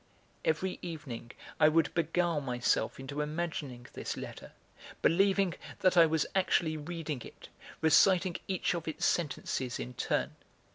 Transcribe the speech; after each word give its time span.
Every 0.43 0.79
evening 0.81 1.29
I 1.59 1.67
would 1.69 1.93
beguile 1.93 2.41
myself 2.41 2.99
into 2.99 3.21
imagining 3.21 3.85
this 3.93 4.17
letter, 4.17 4.51
believing 5.03 5.53
that 5.81 5.95
I 5.95 6.07
was 6.07 6.25
actually 6.33 6.75
reading 6.75 7.21
it, 7.23 7.49
reciting 7.81 8.37
each 8.47 8.73
of 8.73 8.87
its 8.87 9.05
sentences 9.05 9.79
in 9.79 9.93
turn. 9.93 10.33